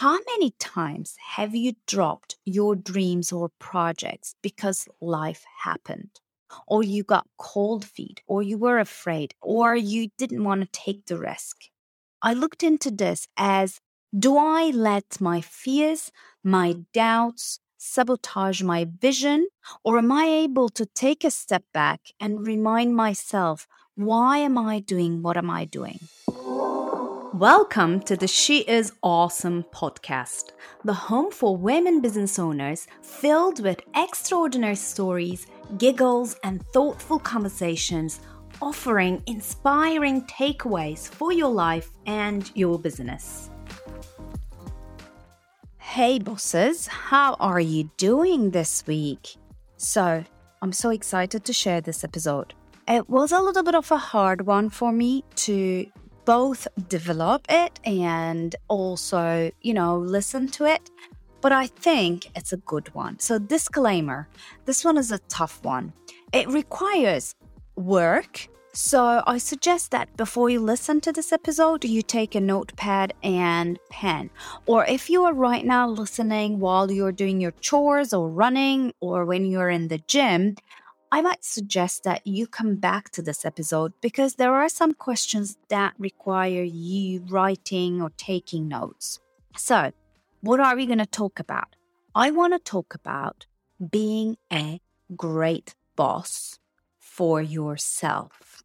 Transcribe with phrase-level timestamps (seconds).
[0.00, 6.10] How many times have you dropped your dreams or projects because life happened?
[6.66, 11.06] Or you got cold feet, or you were afraid, or you didn't want to take
[11.06, 11.56] the risk?
[12.20, 13.80] I looked into this as
[14.12, 16.12] do I let my fears,
[16.44, 19.48] my doubts, sabotage my vision,
[19.82, 24.78] or am I able to take a step back and remind myself, why am I
[24.78, 26.00] doing what am I doing?
[27.36, 30.52] Welcome to the She Is Awesome podcast,
[30.84, 38.20] the home for women business owners filled with extraordinary stories, giggles, and thoughtful conversations,
[38.62, 43.50] offering inspiring takeaways for your life and your business.
[45.76, 49.36] Hey, bosses, how are you doing this week?
[49.76, 50.24] So,
[50.62, 52.54] I'm so excited to share this episode.
[52.88, 55.86] It was a little bit of a hard one for me to
[56.26, 60.90] both develop it and also, you know, listen to it.
[61.40, 63.18] But I think it's a good one.
[63.20, 64.28] So, disclaimer
[64.66, 65.92] this one is a tough one.
[66.32, 67.34] It requires
[67.76, 68.48] work.
[68.72, 73.78] So, I suggest that before you listen to this episode, you take a notepad and
[73.90, 74.28] pen.
[74.66, 79.24] Or if you are right now listening while you're doing your chores or running or
[79.24, 80.56] when you're in the gym,
[81.12, 85.56] I might suggest that you come back to this episode because there are some questions
[85.68, 89.20] that require you writing or taking notes.
[89.56, 89.92] So,
[90.40, 91.76] what are we going to talk about?
[92.14, 93.46] I want to talk about
[93.90, 94.80] being a
[95.14, 96.58] great boss
[96.98, 98.62] for yourself.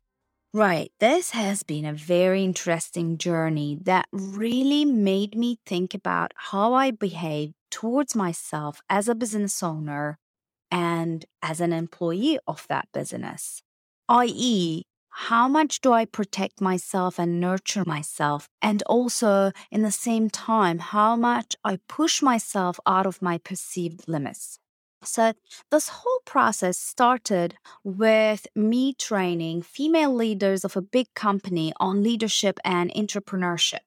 [0.53, 6.73] Right, this has been a very interesting journey that really made me think about how
[6.73, 10.17] I behave towards myself as a business owner
[10.71, 13.61] and as an employee of that business,
[14.09, 14.83] i.e.,
[15.13, 18.47] how much do I protect myself and nurture myself?
[18.61, 24.07] And also, in the same time, how much I push myself out of my perceived
[24.07, 24.57] limits.
[25.03, 25.33] So,
[25.69, 32.59] this whole process started with me training female leaders of a big company on leadership
[32.63, 33.79] and entrepreneurship.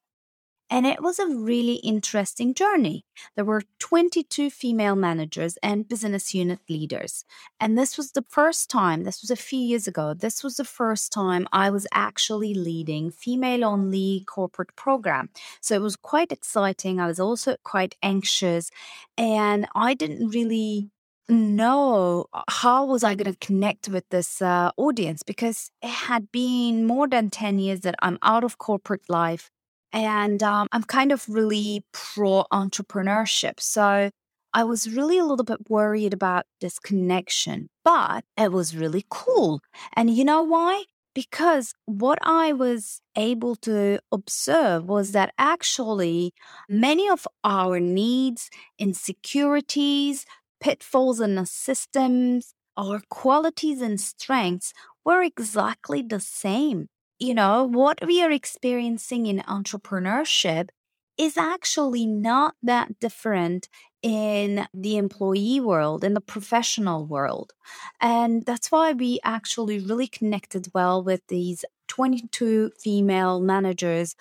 [0.70, 3.04] And it was a really interesting journey.
[3.36, 7.24] There were 22 female managers and business unit leaders.
[7.60, 10.64] And this was the first time, this was a few years ago, this was the
[10.64, 15.28] first time I was actually leading female only corporate program.
[15.60, 16.98] So it was quite exciting.
[16.98, 18.70] I was also quite anxious
[19.18, 20.90] and I didn't really
[21.28, 26.84] know how was i going to connect with this uh, audience because it had been
[26.84, 29.50] more than 10 years that i'm out of corporate life
[29.94, 33.60] and um, I'm kind of really pro entrepreneurship.
[33.60, 34.10] So
[34.52, 39.60] I was really a little bit worried about this connection, but it was really cool.
[39.94, 40.84] And you know why?
[41.14, 46.32] Because what I was able to observe was that actually
[46.68, 48.50] many of our needs,
[48.80, 50.26] insecurities,
[50.60, 54.72] pitfalls in the systems, our qualities and strengths
[55.04, 56.88] were exactly the same
[57.24, 60.68] you know, what we are experiencing in entrepreneurship
[61.16, 63.68] is actually not that different
[64.02, 67.52] in the employee world, in the professional world.
[68.00, 74.14] And that's why we actually really connected well with these 22 female managers.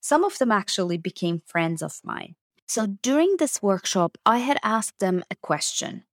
[0.00, 2.34] Some of them actually became friends of mine.
[2.66, 6.04] So during this workshop, I had asked them a question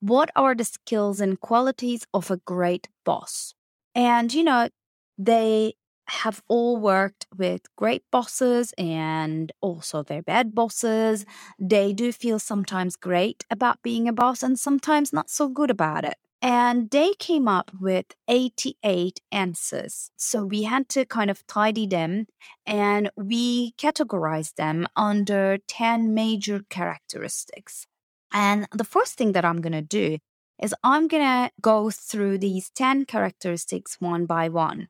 [0.00, 3.54] What are the skills and qualities of a great boss?
[3.94, 4.68] And, you know,
[5.18, 5.74] they
[6.08, 11.24] have all worked with great bosses and also their bad bosses.
[11.58, 16.04] They do feel sometimes great about being a boss and sometimes not so good about
[16.04, 16.16] it.
[16.44, 20.10] And they came up with 88 answers.
[20.16, 22.26] So we had to kind of tidy them
[22.66, 27.86] and we categorized them under 10 major characteristics.
[28.32, 30.18] And the first thing that I'm going to do
[30.60, 34.88] is I'm going to go through these 10 characteristics one by one.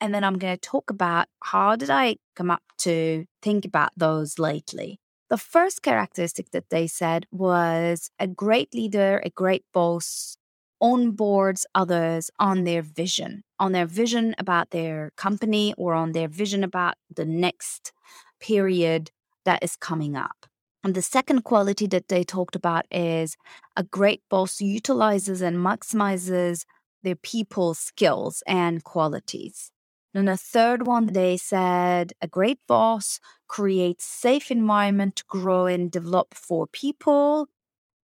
[0.00, 3.90] And then I'm going to talk about how did I come up to think about
[3.96, 4.98] those lately.
[5.30, 10.36] The first characteristic that they said was a great leader, a great boss
[10.82, 16.62] onboards others on their vision, on their vision about their company or on their vision
[16.62, 17.92] about the next
[18.40, 19.10] period
[19.44, 20.46] that is coming up.
[20.82, 23.36] And the second quality that they talked about is
[23.74, 26.66] a great boss utilizes and maximizes
[27.04, 29.70] their people's skills and qualities.
[30.12, 35.90] Then the third one, they said a great boss creates safe environment to grow and
[35.90, 37.48] develop for people.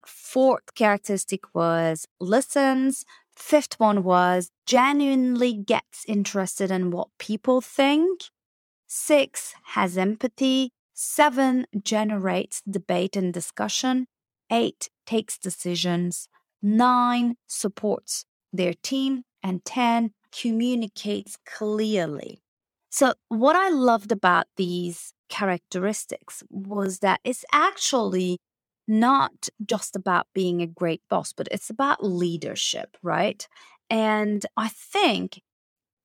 [0.06, 3.06] Fourth characteristic was listens.
[3.36, 8.22] Fifth one was genuinely gets interested in what people think.
[8.88, 10.72] Six has empathy.
[10.94, 14.08] seven generates debate and discussion,
[14.50, 16.30] eight takes decisions,
[16.62, 22.40] nine supports their team, and 10 communicates clearly.
[22.90, 28.38] So, what I loved about these characteristics was that it's actually
[28.88, 33.48] not just about being a great boss, but it's about leadership, right?
[33.90, 35.42] And I think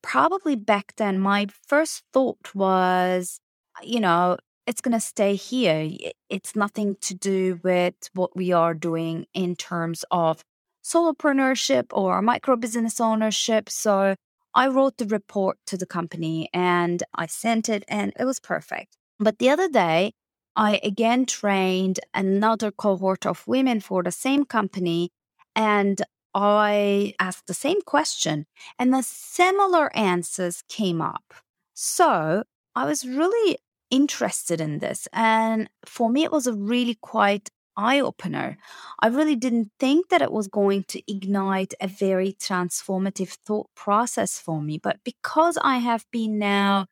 [0.02, 3.40] probably back then, my first thought was,
[3.82, 4.36] you know,
[4.66, 5.90] it's going to stay here.
[6.28, 10.42] It's nothing to do with what we are doing in terms of
[10.84, 13.68] solopreneurship or micro business ownership.
[13.68, 14.14] So
[14.54, 18.96] I wrote the report to the company and I sent it, and it was perfect.
[19.18, 20.12] But the other day,
[20.56, 25.10] I again trained another cohort of women for the same company,
[25.54, 26.02] and
[26.34, 28.46] I asked the same question,
[28.78, 31.34] and the similar answers came up.
[31.74, 32.44] So
[32.74, 33.58] I was really
[33.90, 35.08] interested in this.
[35.12, 38.56] And for me, it was a really quite eye opener.
[39.00, 44.38] I really didn't think that it was going to ignite a very transformative thought process
[44.38, 44.78] for me.
[44.78, 46.86] But because I have been now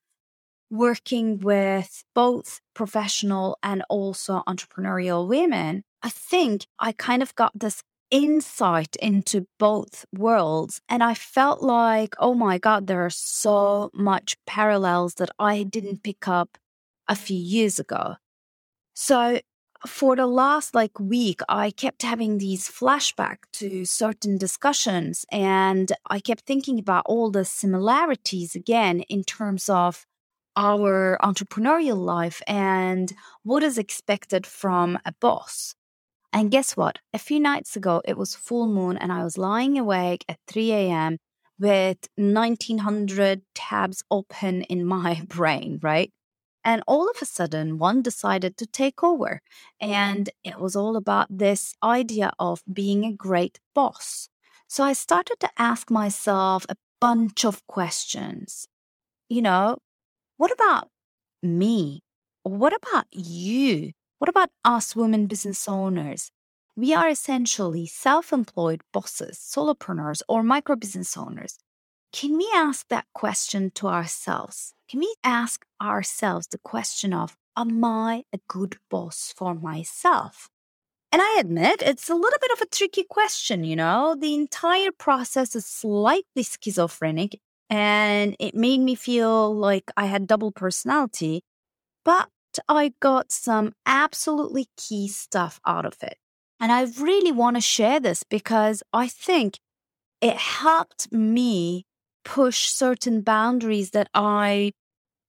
[0.71, 7.83] working with both professional and also entrepreneurial women, I think I kind of got this
[8.11, 10.81] insight into both worlds.
[10.89, 16.03] And I felt like, oh my God, there are so much parallels that I didn't
[16.03, 16.57] pick up
[17.07, 18.17] a few years ago.
[18.95, 19.41] So
[19.87, 26.21] for the last like week, I kept having these flashback to certain discussions and I
[26.21, 30.05] kept thinking about all the similarities again in terms of
[30.57, 33.13] our entrepreneurial life and
[33.45, 35.75] what is expected from a boss.
[36.33, 36.99] And guess what?
[37.15, 40.73] A few nights ago, it was full moon and I was lying awake at 3
[40.73, 41.19] a.m.
[41.59, 46.11] with 1900 tabs open in my brain, right?
[46.65, 49.41] And all of a sudden, one decided to take over.
[49.83, 49.93] Mm-hmm.
[49.93, 54.29] And it was all about this idea of being a great boss.
[54.67, 58.67] So I started to ask myself a bunch of questions.
[59.29, 59.79] You know,
[60.37, 60.89] what about
[61.43, 62.03] me?
[62.43, 63.93] What about you?
[64.19, 66.31] What about us women business owners?
[66.77, 71.59] We are essentially self employed bosses, solopreneurs, or micro business owners.
[72.13, 74.73] Can we ask that question to ourselves?
[74.89, 80.49] Can we ask ourselves the question of, Am I a good boss for myself?
[81.11, 84.15] And I admit it's a little bit of a tricky question, you know.
[84.19, 87.41] The entire process is slightly schizophrenic
[87.71, 91.43] and it made me feel like I had double personality,
[92.05, 92.29] but
[92.69, 96.17] I got some absolutely key stuff out of it.
[96.61, 99.59] And I really want to share this because I think
[100.21, 101.87] it helped me
[102.29, 104.73] push certain boundaries that I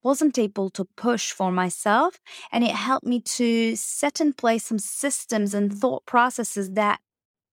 [0.02, 2.18] wasn't able to push for myself.
[2.52, 7.00] And it helped me to set in place some systems and thought processes that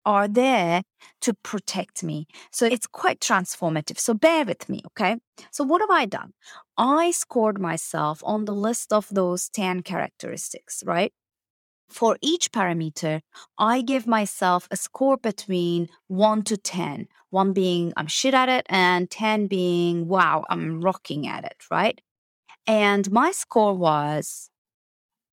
[0.03, 0.81] are there
[1.21, 2.27] to protect me.
[2.51, 3.99] So it's quite transformative.
[3.99, 5.17] So bear with me, okay?
[5.51, 6.33] So what have I done?
[6.75, 11.13] I scored myself on the list of those 10 characteristics, right?
[11.89, 13.21] For each parameter,
[13.57, 17.07] I give myself a score between 1 to 10.
[17.29, 21.99] 1 being I'm shit at it, and 10 being wow, I'm rocking at it, right?
[22.67, 24.49] And my score was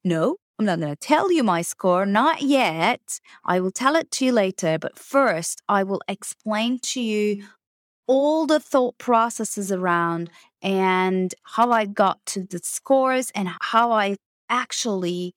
[0.05, 3.21] no, I'm not going to tell you my score, not yet.
[3.45, 4.79] I will tell it to you later.
[4.79, 7.45] But first, I will explain to you
[8.07, 14.17] all the thought processes around and how I got to the scores and how I
[14.49, 15.35] actually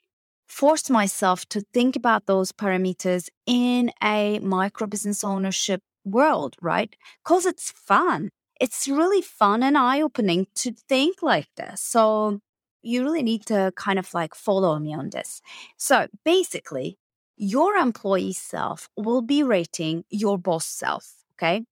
[0.47, 6.95] forced myself to think about those parameters in a micro business ownership world, right?
[7.23, 8.29] Because it's fun.
[8.59, 11.81] It's really fun and eye opening to think like this.
[11.81, 12.39] So
[12.81, 15.41] you really need to kind of like follow me on this.
[15.77, 16.97] So basically,
[17.35, 21.15] your employee self will be rating your boss self.
[21.33, 21.65] Okay.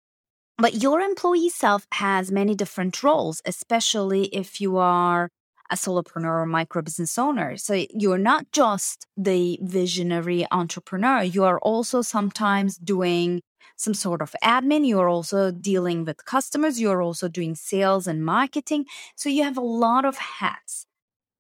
[0.58, 5.30] But your employee self has many different roles, especially if you are
[5.74, 7.58] a solopreneur or micro business owner.
[7.58, 13.42] So you're not just the visionary entrepreneur, you are also sometimes doing
[13.76, 14.88] some sort of admin.
[14.88, 16.80] You're also dealing with customers.
[16.80, 18.86] You're also doing sales and marketing.
[19.16, 20.86] So you have a lot of hats.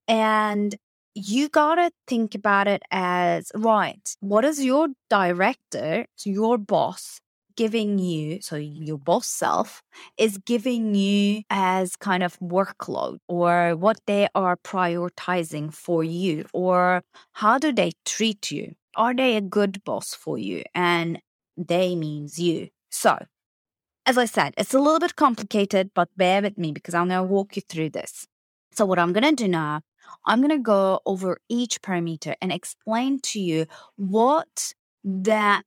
[0.08, 0.75] And
[1.16, 7.22] you got to think about it as right, what is your director, your boss,
[7.55, 9.81] giving you, so your boss self
[10.17, 17.03] is giving you as kind of workload or what they are prioritizing for you or
[17.33, 18.74] how do they treat you?
[18.95, 20.63] Are they a good boss for you?
[20.75, 21.19] And
[21.57, 22.69] they means you.
[22.89, 23.17] So,
[24.05, 27.25] as I said, it's a little bit complicated, but bear with me because I'm going
[27.25, 28.27] to walk you through this.
[28.74, 29.81] So, what I'm going to do now,
[30.25, 35.65] I'm going to go over each parameter and explain to you what that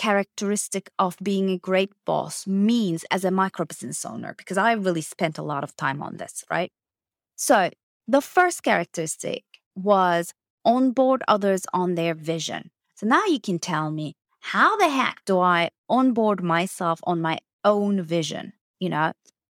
[0.00, 5.02] characteristic of being a great boss means as a micro business owner, because I really
[5.02, 6.72] spent a lot of time on this, right?
[7.36, 7.68] So
[8.08, 10.32] the first characteristic was
[10.64, 12.70] onboard others on their vision.
[12.94, 17.38] So now you can tell me how the heck do I onboard myself on my
[17.62, 19.12] own vision, you know?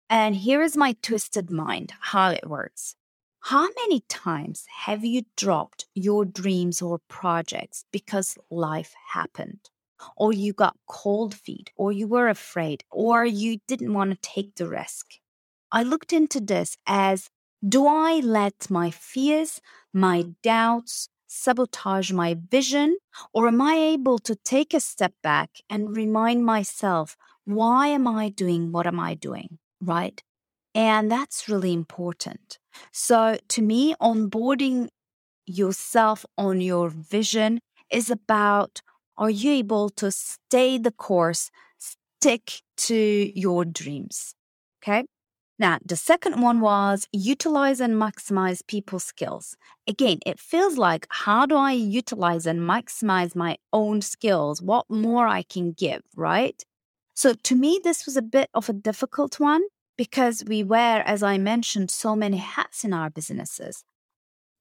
[0.09, 2.95] And here is my twisted mind, how it works.
[3.39, 9.69] How many times have you dropped your dreams or projects because life happened?
[10.17, 14.55] Or you got cold feet, or you were afraid, or you didn't want to take
[14.55, 15.05] the risk?
[15.71, 17.29] I looked into this as
[17.67, 19.61] do I let my fears,
[19.93, 22.97] my doubts, sabotage my vision,
[23.33, 28.29] or am I able to take a step back and remind myself, why am I
[28.29, 29.57] doing what am I doing?
[29.81, 30.21] Right?
[30.75, 32.59] And that's really important.
[32.91, 34.89] So to me, onboarding
[35.45, 37.59] yourself on your vision
[37.91, 38.81] is about
[39.17, 44.35] are you able to stay the course, stick to your dreams?
[44.81, 45.05] Okay.
[45.59, 49.55] Now, the second one was utilize and maximize people's skills.
[49.87, 54.61] Again, it feels like how do I utilize and maximize my own skills?
[54.61, 56.61] What more I can give, right?
[57.13, 59.61] So to me, this was a bit of a difficult one
[59.95, 63.83] because we wear, as I mentioned, so many hats in our businesses.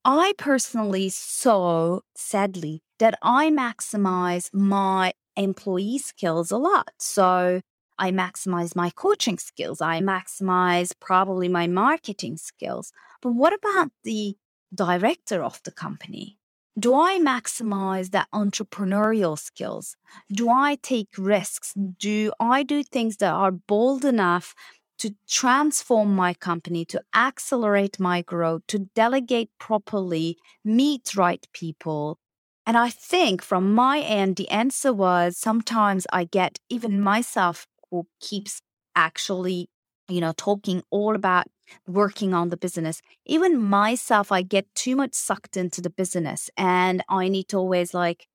[0.04, 6.90] I personally saw, sadly, that I maximize my employee skills a lot.
[6.99, 7.61] So
[7.99, 9.80] I maximize my coaching skills.
[9.80, 12.92] I maximize probably my marketing skills.
[13.21, 14.37] But what about the
[14.75, 16.38] director of the company?
[16.78, 19.94] Do I maximize that entrepreneurial skills?
[20.32, 21.75] Do I take risks?
[21.99, 24.54] Do I do things that are bold enough
[25.02, 32.18] to transform my company, to accelerate my growth, to delegate properly, meet right people?
[32.64, 38.06] And I think from my end, the answer was sometimes I get even myself who
[38.21, 38.62] keeps
[38.94, 39.68] actually,
[40.09, 41.47] you know, talking all about
[41.88, 43.02] working on the business.
[43.26, 47.92] Even myself, I get too much sucked into the business and I need to always
[47.92, 48.28] like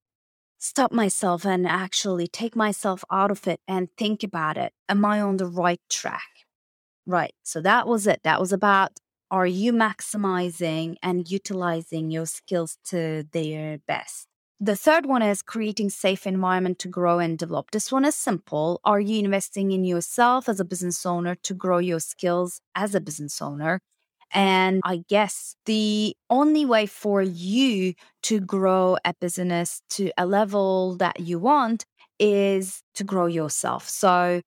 [0.57, 4.74] stop myself and actually take myself out of it and think about it.
[4.89, 6.37] Am I on the right track?
[7.07, 7.33] Right.
[7.43, 8.21] So that was it.
[8.23, 8.91] That was about
[9.31, 14.27] are you maximizing and utilizing your skills to their best?
[14.61, 17.71] The third one is creating safe environment to grow and develop.
[17.71, 18.79] This one is simple.
[18.85, 23.01] Are you investing in yourself as a business owner to grow your skills as a
[23.01, 23.81] business owner?
[24.33, 30.95] And I guess the only way for you to grow a business to a level
[30.97, 31.85] that you want
[32.19, 33.89] is to grow yourself.
[33.89, 34.41] So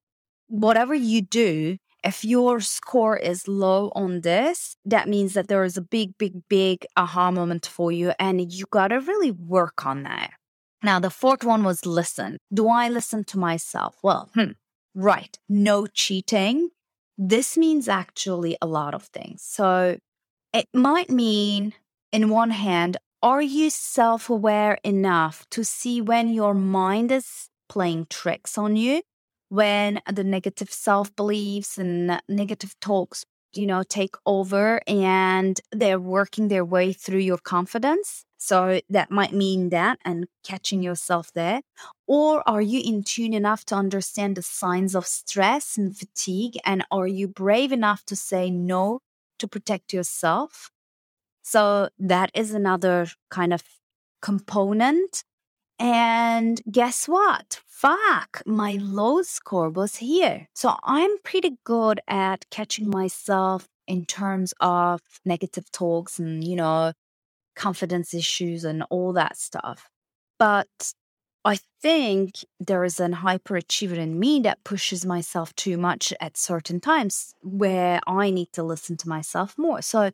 [0.48, 5.76] whatever you do, if your score is low on this, that means that there is
[5.76, 10.02] a big, big, big aha moment for you, and you got to really work on
[10.04, 10.30] that.
[10.82, 12.38] Now, the fourth one was listen.
[12.52, 13.96] Do I listen to myself?
[14.02, 14.52] Well, hmm,
[14.94, 15.38] right.
[15.48, 16.70] No cheating.
[17.18, 19.42] This means actually a lot of things.
[19.42, 19.98] So
[20.54, 21.74] it might mean,
[22.12, 28.06] in one hand, are you self aware enough to see when your mind is playing
[28.08, 29.02] tricks on you?
[29.50, 36.48] When the negative self beliefs and negative talks, you know, take over and they're working
[36.48, 38.24] their way through your confidence.
[38.38, 41.60] So that might mean that and catching yourself there.
[42.06, 46.56] Or are you in tune enough to understand the signs of stress and fatigue?
[46.64, 49.00] And are you brave enough to say no
[49.40, 50.70] to protect yourself?
[51.42, 53.62] So that is another kind of
[54.22, 55.24] component
[55.80, 57.62] and guess what?
[57.66, 60.46] Fuck, my low score was here.
[60.54, 66.92] So I'm pretty good at catching myself in terms of negative talks and, you know,
[67.56, 69.88] confidence issues and all that stuff.
[70.38, 70.92] But
[71.46, 76.80] I think there is an hyperachiever in me that pushes myself too much at certain
[76.80, 79.80] times where I need to listen to myself more.
[79.80, 80.10] So,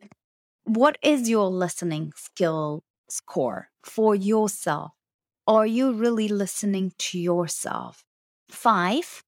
[0.63, 4.96] what is your listening skill score for yourself?
[5.47, 8.03] Are you really listening to yourself?
[8.49, 9.23] Five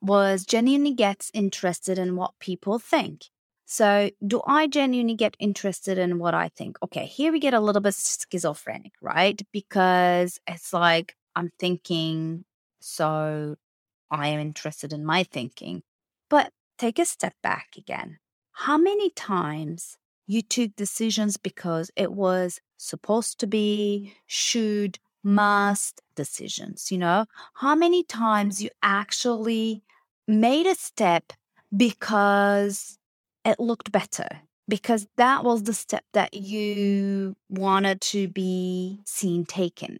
[0.00, 3.24] was genuinely gets interested in what people think.
[3.66, 6.76] So, do I genuinely get interested in what I think?
[6.82, 9.40] Okay, here we get a little bit schizophrenic, right?
[9.52, 12.44] Because it's like I'm thinking,
[12.80, 13.56] so
[14.10, 15.82] I am interested in my thinking.
[16.30, 18.18] But take a step back again.
[18.52, 26.92] How many times you took decisions because it was supposed to be, should, must decisions.
[26.92, 29.82] You know, how many times you actually
[30.28, 31.32] made a step
[31.76, 32.98] because
[33.44, 34.28] it looked better,
[34.68, 39.98] because that was the step that you wanted to be seen taken.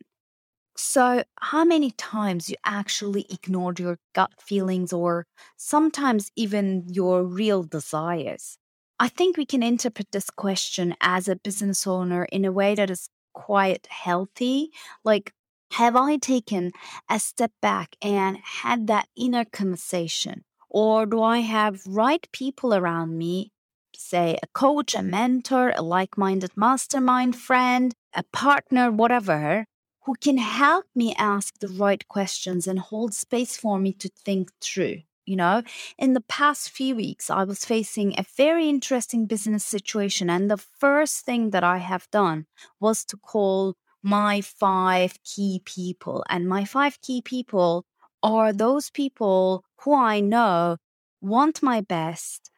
[0.76, 5.26] So, how many times you actually ignored your gut feelings or
[5.56, 8.58] sometimes even your real desires?
[8.98, 12.90] I think we can interpret this question as a business owner in a way that
[12.90, 14.70] is quite healthy.
[15.04, 15.34] Like,
[15.72, 16.72] have I taken
[17.10, 20.44] a step back and had that inner conversation?
[20.70, 23.52] Or do I have right people around me,
[23.94, 29.66] say a coach, a mentor, a like minded mastermind friend, a partner, whatever,
[30.04, 34.50] who can help me ask the right questions and hold space for me to think
[34.60, 35.02] through?
[35.26, 35.62] You know,
[35.98, 40.28] in the past few weeks, I was facing a very interesting business situation.
[40.28, 42.46] And the first thing that I have done
[42.78, 46.24] was to call my five key people.
[46.28, 47.86] And my five key people
[48.22, 50.76] are those people who I know
[51.20, 52.50] want my best.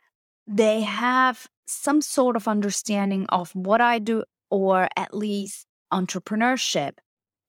[0.46, 6.99] They have some sort of understanding of what I do, or at least entrepreneurship.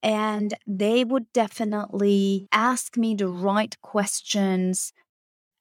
[0.02, 4.92] And they would definitely ask me the right questions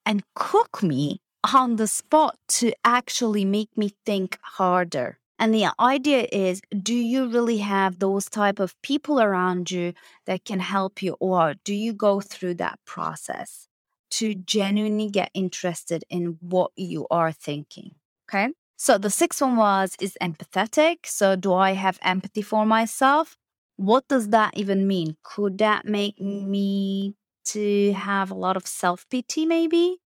[0.07, 1.19] and cook me
[1.53, 5.19] on the spot to actually make me think harder.
[5.37, 9.93] And the idea is do you really have those type of people around you
[10.25, 13.67] that can help you or do you go through that process
[14.11, 17.91] to genuinely get interested in what you are thinking?
[18.27, 18.53] Okay?
[18.77, 21.05] So the sixth one was is empathetic.
[21.05, 23.35] So do I have empathy for myself?
[23.75, 25.17] What does that even mean?
[25.21, 27.15] Could that make me
[27.53, 29.99] to have a lot of self pity, maybe?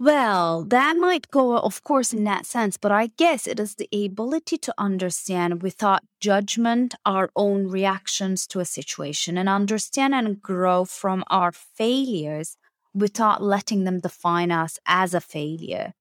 [0.00, 3.88] Well, that might go, of course, in that sense, but I guess it is the
[3.92, 10.84] ability to understand without judgment our own reactions to a situation and understand and grow
[10.84, 12.56] from our failures
[12.94, 15.92] without letting them define us as a failure.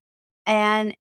[0.46, 0.96] And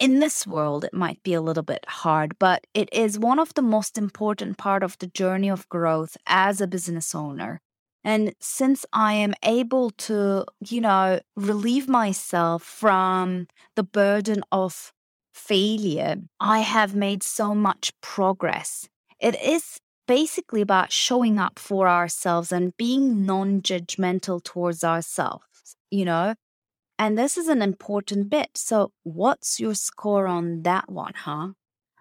[0.00, 3.54] in this world, it might be a little bit hard, but it is one of
[3.54, 7.60] the most important part of the journey of growth as a business owner.
[8.02, 14.92] And since I am able to, you know, relieve myself from the burden of
[15.34, 18.88] failure, I have made so much progress.
[19.20, 26.04] It is basically about showing up for ourselves and being non judgmental towards ourselves, you
[26.06, 26.34] know?
[26.98, 28.50] And this is an important bit.
[28.56, 31.50] So, what's your score on that one, huh?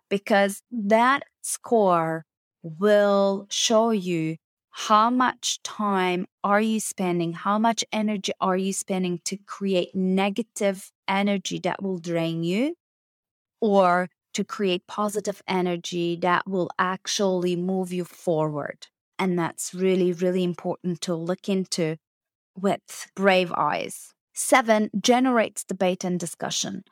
[0.10, 2.26] Because that score
[2.64, 4.38] will show you
[4.88, 7.34] how much time are you spending?
[7.34, 12.76] How much energy are you spending to create negative energy that will drain you?
[13.60, 18.88] Or to create positive energy that will actually move you forward?
[19.20, 21.98] And that's really really important to look into
[22.56, 24.14] with brave eyes.
[24.34, 26.86] Seven generates debate and discussion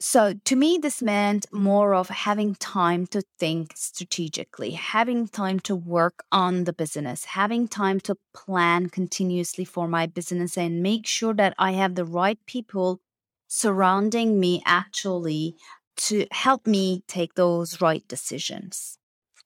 [0.00, 5.74] so to me, this meant more of having time to think strategically, having time to
[5.74, 11.34] work on the business, having time to plan continuously for my business and make sure
[11.34, 13.00] that I have the right people
[13.48, 15.56] surrounding me actually
[15.96, 18.98] to help me take those right decisions.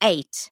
[0.02, 0.51] Eight,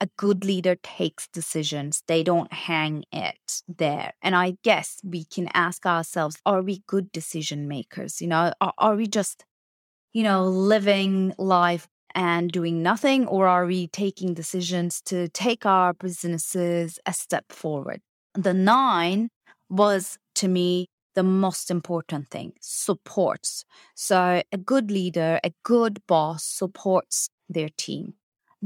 [0.00, 2.02] a good leader takes decisions.
[2.06, 4.14] They don't hang it there.
[4.22, 8.20] And I guess we can ask ourselves, are we good decision makers?
[8.20, 9.44] You know, are, are we just,
[10.12, 13.26] you know, living life and doing nothing?
[13.26, 18.00] Or are we taking decisions to take our businesses a step forward?
[18.34, 19.28] The nine
[19.68, 23.64] was to me the most important thing supports.
[23.94, 28.14] So a good leader, a good boss supports their team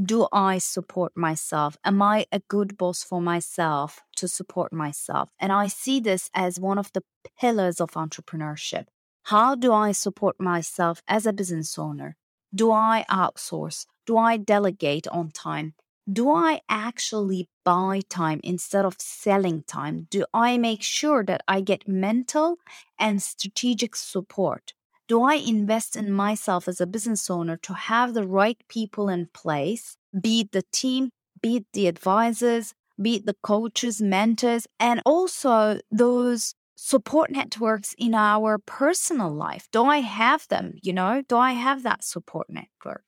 [0.01, 1.77] do I support myself?
[1.85, 5.29] Am I a good boss for myself to support myself?
[5.39, 7.03] And I see this as one of the
[7.39, 8.87] pillars of entrepreneurship.
[9.25, 12.17] How do I support myself as a business owner?
[12.55, 13.87] Do I outsource?
[14.05, 15.75] Do I delegate on time?
[16.13, 20.07] Do I actually buy time instead of selling time?
[20.11, 22.59] Do I make sure that I get mental
[22.99, 24.75] and strategic support?
[25.09, 29.27] Do I invest in myself as a business owner to have the right people in
[29.35, 31.11] place, be it the team,
[31.43, 38.15] be it the advisors, be it the coaches, mentors, and also those support networks in
[38.15, 39.69] our personal life?
[39.73, 40.75] Do I have them?
[40.83, 43.05] You know, do I have that support network?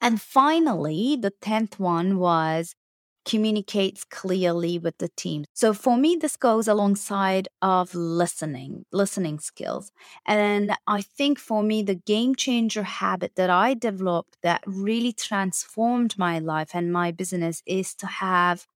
[0.00, 2.74] And finally, the 10th one was
[3.24, 5.44] communicates clearly with the team.
[5.54, 9.90] So for me, this goes alongside of listening, listening skills.
[10.26, 16.18] And I think for me, the game changer habit that I developed that really transformed
[16.18, 18.66] my life and my business is to have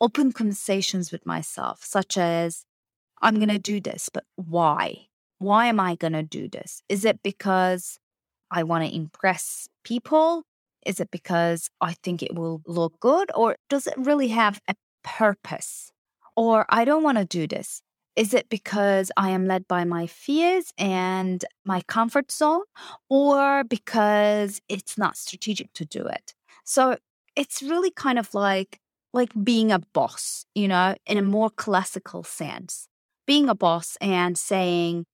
[0.00, 2.64] open conversations with myself, such as,
[3.20, 5.08] I'm going to do this, but why?
[5.40, 6.82] Why am I going to do this?
[6.88, 7.98] Is it because
[8.50, 10.44] I want to impress people?
[10.88, 13.30] Is it because I think it will look good?
[13.34, 14.74] Or does it really have a
[15.04, 15.92] purpose?
[16.34, 17.82] Or I don't want to do this.
[18.16, 22.62] Is it because I am led by my fears and my comfort zone?
[23.10, 26.32] Or because it's not strategic to do it?
[26.64, 26.96] So
[27.36, 28.80] it's really kind of like
[29.12, 32.88] like being a boss, you know, in a more classical sense.
[33.26, 35.04] Being a boss and saying,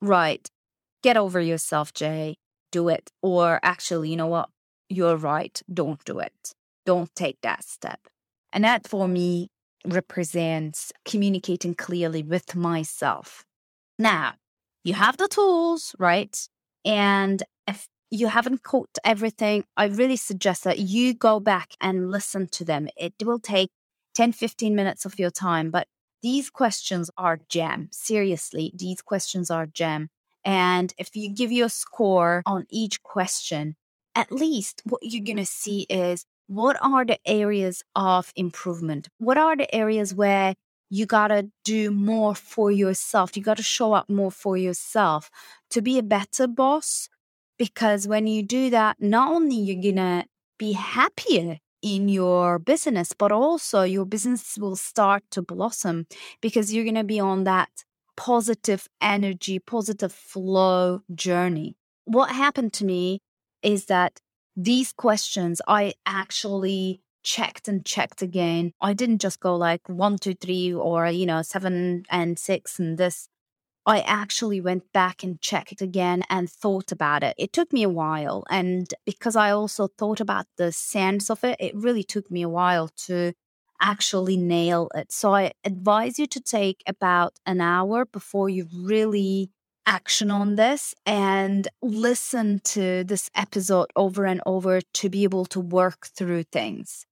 [0.00, 0.48] right,
[1.02, 2.36] get over yourself, Jay,
[2.70, 3.10] do it.
[3.22, 4.48] Or actually, you know what?
[4.92, 5.60] You're right.
[5.72, 6.52] Don't do it.
[6.84, 8.00] Don't take that step.
[8.52, 9.48] And that for me
[9.86, 13.46] represents communicating clearly with myself.
[13.98, 14.34] Now,
[14.84, 16.36] you have the tools, right?
[16.84, 22.48] And if you haven't caught everything, I really suggest that you go back and listen
[22.48, 22.88] to them.
[22.94, 23.70] It will take
[24.14, 25.86] 10, 15 minutes of your time, but
[26.22, 27.88] these questions are gem.
[27.92, 30.10] Seriously, these questions are gem.
[30.44, 33.76] And if you give you a score on each question,
[34.14, 39.08] at least what you're going to see is what are the areas of improvement?
[39.18, 40.54] What are the areas where
[40.90, 43.36] you got to do more for yourself?
[43.36, 45.30] You got to show up more for yourself
[45.70, 47.08] to be a better boss.
[47.58, 50.24] Because when you do that, not only you're going to
[50.58, 56.06] be happier in your business, but also your business will start to blossom
[56.40, 57.70] because you're going to be on that
[58.16, 61.76] positive energy, positive flow journey.
[62.04, 63.20] What happened to me
[63.62, 64.20] is that
[64.56, 68.72] these questions I actually checked and checked again.
[68.80, 72.98] I didn't just go like one, two, three, or, you know, seven and six and
[72.98, 73.28] this.
[73.84, 77.34] I actually went back and checked again and thought about it.
[77.36, 78.44] It took me a while.
[78.48, 82.48] And because I also thought about the sense of it, it really took me a
[82.48, 83.32] while to
[83.80, 85.10] actually nail it.
[85.10, 89.50] So I advise you to take about an hour before you really
[89.86, 95.60] action on this and listen to this episode over and over to be able to
[95.60, 97.06] work through things.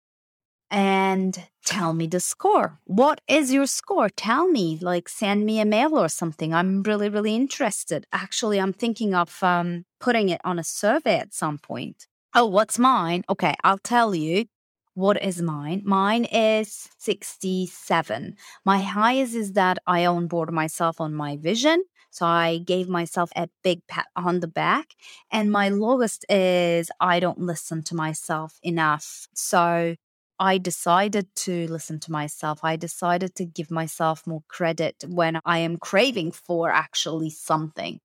[0.70, 2.78] And tell me the score.
[2.84, 4.08] What is your score?
[4.08, 6.54] Tell me, like send me a mail or something.
[6.54, 8.06] I'm really, really interested.
[8.12, 12.06] Actually, I'm thinking of um, putting it on a survey at some point.
[12.34, 13.24] Oh, what's mine?
[13.28, 14.46] Okay, I'll tell you.
[14.94, 15.82] What is mine?
[15.84, 18.36] Mine is 67.
[18.64, 21.84] My highest is that I onboard myself on my vision.
[22.10, 24.94] So I gave myself a big pat on the back.
[25.30, 29.28] And my lowest is I don't listen to myself enough.
[29.34, 29.96] So
[30.38, 32.60] I decided to listen to myself.
[32.62, 38.00] I decided to give myself more credit when I am craving for actually something.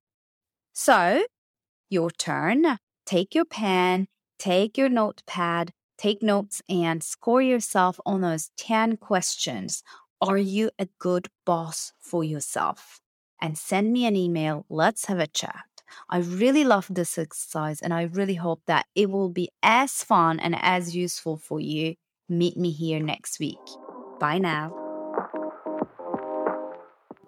[0.74, 1.26] So,
[1.90, 2.78] your turn.
[3.06, 4.08] Take your pen,
[4.40, 9.84] take your notepad, take notes, and score yourself on those 10 questions.
[10.22, 13.00] Are you a good boss for yourself?
[13.42, 14.66] And send me an email.
[14.70, 15.66] Let's have a chat.
[16.10, 20.40] I really love this exercise and I really hope that it will be as fun
[20.40, 21.96] and as useful for you.
[22.28, 23.60] Meet me here next week.
[24.20, 24.85] Bye now.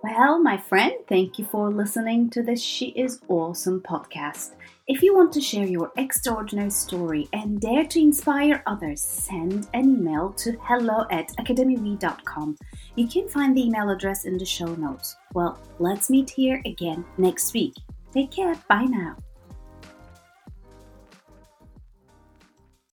[0.10, 4.52] Well, my friend, thank you for listening to this She Is Awesome podcast.
[4.88, 9.98] If you want to share your extraordinary story and dare to inspire others, send an
[9.98, 12.58] email to hello at academywe.com.
[12.96, 15.18] You can find the email address in the show notes.
[15.34, 17.74] Well, let's meet here again next week.
[18.14, 18.56] Take care.
[18.70, 19.18] Bye now.